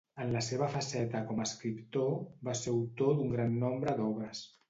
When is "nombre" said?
3.67-3.97